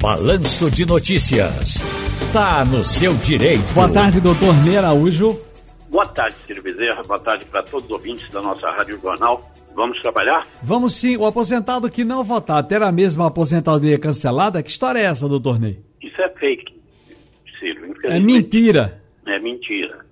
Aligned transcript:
Balanço 0.00 0.70
de 0.70 0.86
Notícias. 0.86 1.82
Tá 2.32 2.64
no 2.64 2.84
seu 2.84 3.14
direito. 3.14 3.74
Boa 3.74 3.92
tarde, 3.92 4.20
doutor 4.20 4.54
Ney 4.64 4.76
Araújo. 4.76 5.36
Boa 5.90 6.06
tarde, 6.06 6.34
Ciro 6.46 6.62
Bezerra. 6.62 7.02
Boa 7.02 7.18
tarde 7.18 7.44
para 7.46 7.64
todos 7.64 7.84
os 7.86 7.90
ouvintes 7.90 8.32
da 8.32 8.40
nossa 8.40 8.70
Rádio 8.70 9.00
Jornal. 9.00 9.42
Vamos 9.74 10.00
trabalhar? 10.00 10.46
Vamos 10.62 10.94
sim. 10.94 11.16
O 11.16 11.26
aposentado 11.26 11.90
que 11.90 12.04
não 12.04 12.22
votar 12.22 12.64
terá 12.64 12.92
mesmo 12.92 13.24
a 13.24 13.26
aposentadoria 13.26 13.98
cancelada? 13.98 14.62
Que 14.62 14.70
história 14.70 15.00
é 15.00 15.06
essa, 15.06 15.28
doutor 15.28 15.58
Ney? 15.58 15.80
Isso 16.00 16.22
é 16.22 16.28
fake, 16.28 16.80
Ciro. 17.58 17.92
É 18.04 18.20
mentira. 18.20 19.02
É 19.26 19.40
mentira. 19.40 20.06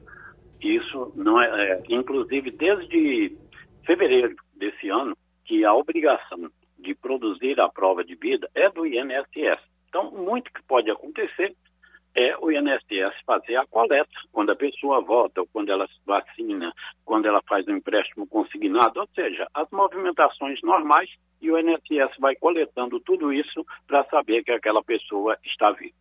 Isso 0.60 1.12
não 1.14 1.40
é, 1.40 1.46
é. 1.46 1.82
Inclusive, 1.90 2.50
desde 2.50 3.36
fevereiro 3.86 4.34
desse 4.58 4.88
ano, 4.88 5.16
que 5.44 5.64
a 5.64 5.72
obrigação 5.72 6.50
de 6.76 6.92
produzir 6.96 7.60
a 7.60 7.68
prova 7.68 8.04
de 8.04 8.16
vida 8.16 8.48
é 8.52 8.68
do 8.68 8.84
INSS. 8.84 9.60
Então, 9.88 10.10
muito 10.10 10.52
que 10.52 10.62
pode 10.68 10.90
acontecer 10.90 11.54
é 12.16 12.34
o 12.40 12.50
INSS 12.50 13.14
fazer 13.26 13.56
a 13.56 13.66
coleta 13.66 14.08
quando 14.32 14.50
a 14.50 14.56
pessoa 14.56 15.02
vota, 15.02 15.42
ou 15.42 15.48
quando 15.52 15.70
ela 15.70 15.86
se 15.86 16.00
vacina, 16.06 16.72
quando 17.04 17.26
ela 17.26 17.42
faz 17.46 17.68
um 17.68 17.76
empréstimo 17.76 18.26
consignado, 18.26 18.98
ou 18.98 19.08
seja, 19.14 19.46
as 19.54 19.70
movimentações 19.70 20.58
normais 20.62 21.10
e 21.42 21.50
o 21.50 21.58
INSS 21.58 22.16
vai 22.18 22.34
coletando 22.36 22.98
tudo 23.00 23.30
isso 23.30 23.64
para 23.86 24.02
saber 24.04 24.42
que 24.42 24.50
aquela 24.50 24.82
pessoa 24.82 25.36
está 25.44 25.70
viva. 25.72 25.92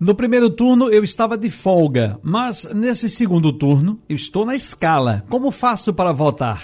No 0.00 0.16
primeiro 0.16 0.50
turno 0.50 0.90
eu 0.90 1.04
estava 1.04 1.38
de 1.38 1.48
folga, 1.48 2.18
mas 2.24 2.64
nesse 2.74 3.08
segundo 3.08 3.56
turno 3.56 4.02
eu 4.08 4.16
estou 4.16 4.44
na 4.44 4.56
escala. 4.56 5.22
Como 5.30 5.52
faço 5.52 5.94
para 5.94 6.10
votar? 6.10 6.60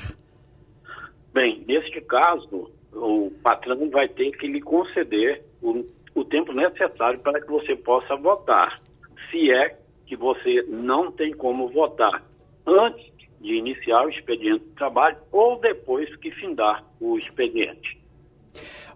Bem, 1.33 1.63
neste 1.69 2.01
caso, 2.01 2.71
o 2.93 3.31
patrão 3.43 3.89
vai 3.91 4.09
ter 4.09 4.33
que 4.33 4.49
lhe 4.49 4.61
conceder 4.61 5.45
o, 5.63 5.85
o 6.15 6.25
tempo 6.25 6.53
necessário 6.53 7.21
para 7.21 7.41
que 7.41 7.47
você 7.47 7.77
possa 7.77 8.17
votar 8.17 8.81
se 9.37 9.51
é 9.51 9.77
que 10.07 10.17
você 10.17 10.63
não 10.69 11.13
tem 11.13 11.33
como 11.33 11.69
votar 11.69 12.25
antes 12.67 13.13
de 13.41 13.55
iniciar 13.55 14.07
o 14.07 14.09
expediente 14.09 14.65
de 14.65 14.71
trabalho 14.71 15.19
ou 15.31 15.61
depois 15.61 16.15
que 16.17 16.31
findar 16.31 16.83
o 16.99 17.19
expediente. 17.19 18.01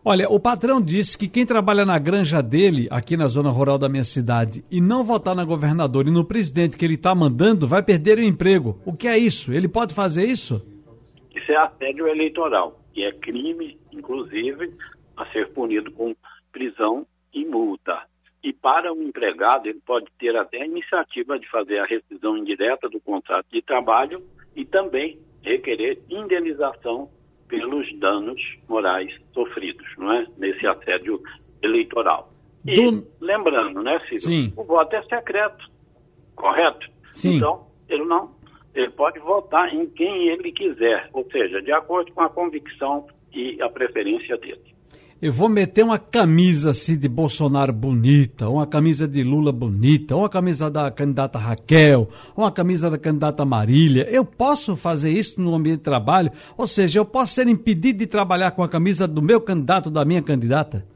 Olha, 0.02 0.30
o 0.30 0.40
patrão 0.40 0.80
disse 0.80 1.18
que 1.18 1.28
quem 1.28 1.44
trabalha 1.44 1.84
na 1.84 1.98
granja 1.98 2.42
dele, 2.42 2.88
aqui 2.90 3.18
na 3.18 3.28
zona 3.28 3.50
rural 3.50 3.76
da 3.76 3.86
minha 3.86 4.02
cidade, 4.02 4.64
e 4.70 4.80
não 4.80 5.04
votar 5.04 5.36
na 5.36 5.44
governadora 5.44 6.08
e 6.08 6.12
no 6.12 6.24
presidente 6.24 6.78
que 6.78 6.84
ele 6.86 6.94
está 6.94 7.14
mandando, 7.14 7.66
vai 7.66 7.82
perder 7.82 8.16
o 8.16 8.22
emprego. 8.22 8.80
O 8.86 8.94
que 8.94 9.06
é 9.06 9.18
isso? 9.18 9.52
Ele 9.52 9.68
pode 9.68 9.94
fazer 9.94 10.24
isso? 10.24 10.66
Isso 11.36 11.52
é 11.52 11.56
assédio 11.56 12.08
eleitoral, 12.08 12.80
e 12.96 13.04
é 13.04 13.12
crime, 13.12 13.78
inclusive, 13.92 14.72
a 15.18 15.26
ser 15.26 15.52
punido 15.52 15.92
com 15.92 16.16
prisão 16.50 17.06
e 17.34 17.44
multa. 17.44 18.09
Para 18.62 18.92
o 18.92 19.02
empregado, 19.02 19.66
ele 19.66 19.80
pode 19.86 20.06
ter 20.18 20.36
até 20.36 20.62
a 20.62 20.66
iniciativa 20.66 21.38
de 21.38 21.48
fazer 21.48 21.78
a 21.78 21.86
rescisão 21.86 22.36
indireta 22.36 22.88
do 22.88 23.00
contrato 23.00 23.46
de 23.50 23.62
trabalho 23.62 24.22
e 24.54 24.64
também 24.64 25.18
requerer 25.42 25.98
indenização 26.10 27.08
pelos 27.48 27.90
danos 27.98 28.40
morais 28.68 29.12
sofridos, 29.32 29.86
não 29.96 30.12
é? 30.12 30.26
Nesse 30.36 30.66
assédio 30.66 31.20
eleitoral. 31.62 32.32
E 32.66 32.90
do... 32.90 33.06
lembrando, 33.20 33.82
né, 33.82 33.98
Ciro? 34.08 34.20
Sim. 34.20 34.52
O 34.56 34.64
voto 34.64 34.94
é 34.94 35.02
secreto, 35.04 35.66
correto? 36.36 36.86
Sim. 37.10 37.36
Então, 37.36 37.66
ele 37.88 38.04
não, 38.04 38.30
ele 38.74 38.90
pode 38.90 39.18
votar 39.20 39.74
em 39.74 39.86
quem 39.86 40.28
ele 40.28 40.52
quiser, 40.52 41.08
ou 41.14 41.24
seja, 41.30 41.62
de 41.62 41.72
acordo 41.72 42.12
com 42.12 42.20
a 42.20 42.28
convicção 42.28 43.08
e 43.32 43.60
a 43.62 43.70
preferência 43.70 44.36
dele 44.36 44.70
eu 45.22 45.30
vou 45.30 45.50
meter 45.50 45.84
uma 45.84 45.98
camisa 45.98 46.70
assim 46.70 46.98
de 46.98 47.06
Bolsonaro 47.06 47.74
bonita, 47.74 48.48
uma 48.48 48.66
camisa 48.66 49.06
de 49.06 49.22
Lula 49.22 49.52
bonita, 49.52 50.16
uma 50.16 50.30
camisa 50.30 50.70
da 50.70 50.90
candidata 50.90 51.38
Raquel, 51.38 52.08
uma 52.34 52.50
camisa 52.50 52.88
da 52.88 52.96
candidata 52.96 53.44
Marília. 53.44 54.08
Eu 54.10 54.24
posso 54.24 54.74
fazer 54.76 55.10
isso 55.10 55.38
no 55.38 55.54
ambiente 55.54 55.78
de 55.78 55.84
trabalho? 55.84 56.30
Ou 56.56 56.66
seja, 56.66 57.00
eu 57.00 57.04
posso 57.04 57.34
ser 57.34 57.48
impedido 57.48 57.98
de 57.98 58.06
trabalhar 58.06 58.52
com 58.52 58.62
a 58.62 58.68
camisa 58.68 59.06
do 59.06 59.20
meu 59.20 59.42
candidato, 59.42 59.90
da 59.90 60.06
minha 60.06 60.22
candidata? 60.22 60.86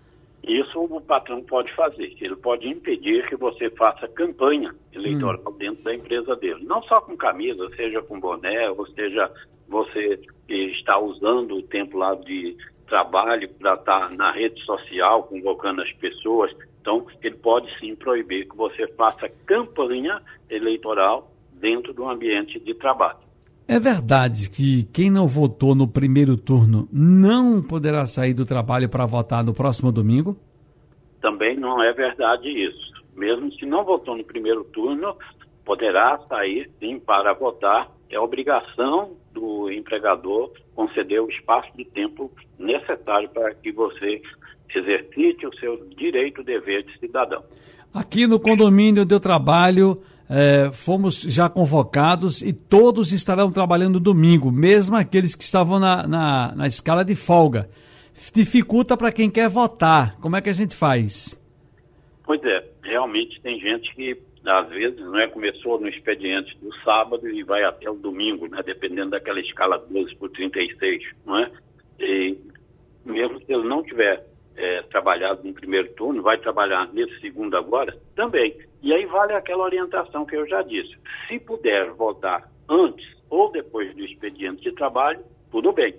Isso 0.43 0.79
o 0.79 1.01
patrão 1.03 1.43
pode 1.43 1.71
fazer. 1.75 2.15
Ele 2.19 2.37
pode 2.37 2.67
impedir 2.67 3.27
que 3.29 3.37
você 3.37 3.69
faça 3.71 4.09
campanha 4.09 4.75
eleitoral 4.95 5.43
hum. 5.47 5.59
dentro 5.59 5.83
da 5.85 5.95
empresa 5.95 6.35
dele. 6.37 6.65
Não 6.65 6.83
só 6.85 6.99
com 7.03 7.15
camisa, 7.15 7.69
seja 7.77 8.01
com 8.01 8.19
boné, 8.19 8.71
ou 8.71 8.87
seja, 8.89 9.31
você 9.69 10.19
está 10.49 10.99
usando 10.99 11.57
o 11.57 11.63
tempo 11.63 11.99
lá 11.99 12.15
de 12.15 12.57
trabalho 12.87 13.49
para 13.59 13.75
estar 13.75 14.09
tá 14.09 14.17
na 14.17 14.33
rede 14.33 14.63
social, 14.65 15.25
convocando 15.25 15.83
as 15.83 15.93
pessoas. 15.95 16.55
Então, 16.81 17.07
ele 17.23 17.37
pode 17.37 17.69
sim 17.79 17.95
proibir 17.95 18.49
que 18.49 18.57
você 18.57 18.87
faça 18.89 19.29
campanha 19.47 20.21
eleitoral 20.51 21.31
dentro 21.53 21.93
do 21.95 22.09
ambiente 22.09 22.61
de 22.61 22.75
trabalho. 22.75 23.25
É 23.67 23.81
verdade 23.81 24.51
que 24.51 24.85
quem 24.93 25.11
não 25.11 25.27
votou 25.27 25.75
no 25.75 25.89
primeiro 25.89 26.37
turno 26.37 26.87
não 26.93 27.63
poderá 27.63 28.05
sair 28.05 28.35
do 28.35 28.45
trabalho 28.45 28.91
para 28.91 29.07
votar 29.07 29.43
no 29.43 29.55
próximo 29.55 29.91
domingo? 29.91 30.37
Também 31.23 31.57
não 31.57 31.83
é 31.83 31.91
verdade 31.95 32.47
isso. 32.47 32.93
Mesmo 33.17 33.51
se 33.53 33.65
não 33.65 33.83
votou 33.83 34.17
no 34.17 34.25
primeiro 34.25 34.65
turno, 34.65 35.17
poderá 35.65 36.19
sair 36.29 36.71
sim 36.79 36.99
para 37.01 37.33
votar. 37.33 37.91
É 38.15 38.21
obrigação 38.21 39.17
do 39.33 39.69
empregador 39.73 40.53
conceder 40.73 41.21
o 41.21 41.29
espaço 41.29 41.69
de 41.77 41.85
tempo 41.85 42.31
necessário 42.57 43.29
para 43.31 43.53
que 43.57 43.73
você 43.73 44.23
exercite 44.73 45.45
o 45.45 45.55
seu 45.57 45.85
direito 45.97 46.45
dever 46.45 46.85
de 46.85 46.97
cidadão. 47.01 47.43
Aqui 47.93 48.29
no 48.29 48.39
condomínio 48.39 49.03
onde 49.03 49.13
eu 49.13 49.19
trabalho, 49.19 50.01
é, 50.31 50.71
fomos 50.71 51.23
já 51.23 51.49
convocados 51.49 52.41
e 52.41 52.53
todos 52.53 53.13
estarão 53.13 53.51
trabalhando 53.51 53.99
domingo, 53.99 54.49
mesmo 54.53 54.95
aqueles 54.95 55.35
que 55.35 55.43
estavam 55.43 55.81
na, 55.81 56.07
na, 56.07 56.55
na 56.55 56.67
escala 56.69 57.05
de 57.05 57.17
folga. 57.17 57.69
Dificulta 58.33 58.97
para 58.97 59.11
quem 59.11 59.29
quer 59.29 59.49
votar. 59.49 60.17
Como 60.21 60.37
é 60.37 60.41
que 60.41 60.51
a 60.51 60.55
gente 60.55 60.77
faz? 60.77 61.37
Pois 62.25 62.41
é, 62.45 62.65
realmente 62.85 63.41
tem 63.41 63.59
gente 63.59 63.93
que 63.93 64.17
às 64.47 64.69
vezes, 64.69 64.99
não 65.01 65.19
é, 65.19 65.27
começou 65.27 65.81
no 65.81 65.89
expediente 65.89 66.57
do 66.59 66.75
sábado 66.83 67.29
e 67.29 67.43
vai 67.43 67.65
até 67.65 67.91
o 67.91 67.95
domingo, 67.95 68.47
né, 68.47 68.63
dependendo 68.63 69.11
daquela 69.11 69.41
escala 69.41 69.79
12 69.79 70.15
por 70.17 70.31
36, 70.31 71.03
não 71.25 71.39
é? 71.39 71.51
E 71.99 72.39
mesmo 73.05 73.39
se 73.41 73.53
ele 73.53 73.67
não 73.67 73.83
tiver 73.83 74.25
é, 74.57 74.83
trabalhado 74.83 75.43
no 75.47 75.55
primeiro 75.55 75.93
turno, 75.95 76.23
vai 76.23 76.39
trabalhar 76.39 76.93
nesse 76.93 77.21
segundo 77.21 77.57
agora 77.57 77.97
também. 78.15 78.57
E 78.83 78.93
aí 78.93 79.07
vale 79.07 79.33
aquela 79.33 79.65
orientação 79.65 80.25
que 80.27 80.37
eu 80.37 80.47
já 80.47 80.63
disse. 80.63 80.95
Se 81.27 81.39
puder 81.39 81.91
votar 81.93 82.49
antes 82.69 83.07
ou 83.31 83.51
depois 83.51 83.95
do 83.95 84.05
expediente 84.05 84.63
de 84.63 84.73
trabalho, 84.73 85.21
tudo 85.51 85.73
bem. 85.73 85.95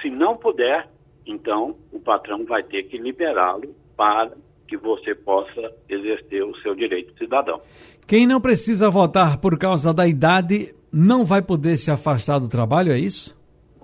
Se 0.00 0.10
não 0.10 0.36
puder, 0.36 0.88
então 1.26 1.76
o 1.92 2.00
patrão 2.00 2.44
vai 2.44 2.62
ter 2.62 2.84
que 2.84 2.98
liberá-lo 2.98 3.74
para 3.96 4.32
que 4.72 4.76
você 4.78 5.14
possa 5.14 5.70
exercer 5.86 6.42
o 6.42 6.56
seu 6.62 6.74
direito 6.74 7.12
cidadão. 7.18 7.60
Quem 8.06 8.26
não 8.26 8.40
precisa 8.40 8.88
votar 8.88 9.38
por 9.38 9.58
causa 9.58 9.92
da 9.92 10.06
idade 10.06 10.74
não 10.90 11.26
vai 11.26 11.42
poder 11.42 11.76
se 11.76 11.90
afastar 11.90 12.38
do 12.38 12.48
trabalho, 12.48 12.90
é 12.90 12.98
isso? 12.98 13.36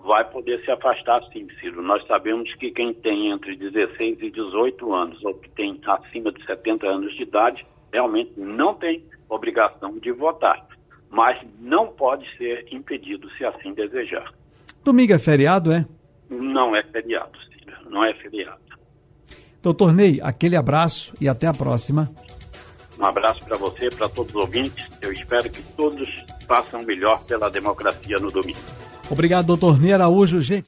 Vai 0.02 0.24
poder 0.30 0.64
se 0.64 0.70
afastar 0.70 1.22
sim, 1.30 1.46
Ciro. 1.60 1.82
Nós 1.82 2.06
sabemos 2.06 2.54
que 2.54 2.70
quem 2.70 2.94
tem 2.94 3.30
entre 3.30 3.54
16 3.54 4.22
e 4.22 4.30
18 4.30 4.94
anos 4.94 5.22
ou 5.22 5.34
que 5.34 5.50
tem 5.50 5.78
acima 5.86 6.32
de 6.32 6.42
70 6.46 6.86
anos 6.86 7.14
de 7.14 7.22
idade 7.22 7.66
realmente 7.92 8.32
não 8.38 8.72
tem 8.72 9.04
obrigação 9.28 9.98
de 9.98 10.10
votar, 10.10 10.66
mas 11.10 11.38
não 11.60 11.88
pode 11.88 12.26
ser 12.38 12.66
impedido 12.72 13.28
se 13.32 13.44
assim 13.44 13.74
desejar. 13.74 14.32
Domingo 14.82 15.12
é 15.12 15.18
feriado, 15.18 15.70
é? 15.70 15.84
Não 16.30 16.74
é 16.74 16.82
feriado, 16.84 17.38
Ciro. 17.50 17.76
Não 17.90 18.02
é 18.02 18.14
feriado. 18.14 18.67
Doutor 19.62 19.92
Ney, 19.92 20.20
aquele 20.22 20.56
abraço 20.56 21.12
e 21.20 21.28
até 21.28 21.46
a 21.46 21.52
próxima. 21.52 22.08
Um 22.98 23.04
abraço 23.04 23.44
para 23.44 23.56
você, 23.56 23.88
para 23.90 24.08
todos 24.08 24.34
os 24.34 24.40
ouvintes. 24.42 24.86
Eu 25.00 25.12
espero 25.12 25.48
que 25.48 25.62
todos 25.76 26.08
façam 26.46 26.82
melhor 26.82 27.22
pela 27.24 27.48
democracia 27.48 28.18
no 28.18 28.30
domingo. 28.30 28.58
Obrigado, 29.10 29.46
doutor 29.46 29.80
Ney 29.80 29.92
Araújo. 29.92 30.40
Gente. 30.40 30.66